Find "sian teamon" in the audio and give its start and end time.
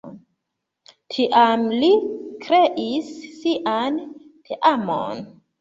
3.39-5.25